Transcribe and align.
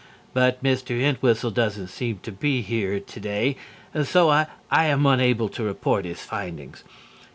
_But 0.33 0.63
Mr. 0.63 0.99
Entwhistle 0.99 1.51
doesn't 1.51 1.89
seem 1.89 2.17
to 2.23 2.31
be 2.31 2.63
here 2.63 2.99
today, 2.99 3.55
and 3.93 4.07
so 4.07 4.31
I 4.31 4.47
am 4.71 5.05
unable 5.05 5.47
to 5.49 5.61
report 5.61 6.05
his 6.05 6.21
findings. 6.23 6.83